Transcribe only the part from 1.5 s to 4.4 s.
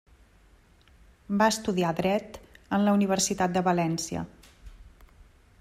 estudiar Dret en la Universitat de València.